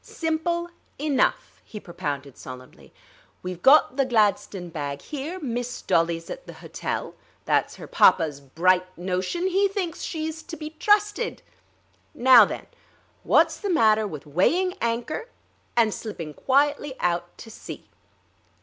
"Simple 0.03 0.71
enough," 0.97 1.61
he 1.63 1.79
propounded 1.79 2.35
solemnly. 2.35 2.91
"We've 3.43 3.61
got 3.61 3.97
the 3.97 4.03
gladstone 4.05 4.69
bag 4.69 4.99
here; 5.03 5.39
Miss 5.39 5.83
Dolly's 5.83 6.27
at 6.31 6.47
the 6.47 6.53
hotel 6.53 7.13
that's 7.45 7.75
her 7.75 7.85
papa's 7.85 8.39
bright 8.41 8.97
notion; 8.97 9.45
he 9.45 9.67
thinks 9.67 10.01
she's 10.01 10.41
to 10.41 10.57
be 10.57 10.71
trusted... 10.71 11.43
Now 12.15 12.45
then, 12.45 12.65
what's 13.21 13.57
the 13.59 13.69
matter 13.69 14.07
with 14.07 14.25
weighing 14.25 14.73
anchor 14.81 15.29
and 15.77 15.93
slipping 15.93 16.33
quietly 16.33 16.95
out 16.99 17.37
to 17.37 17.51
sea?" 17.51 17.87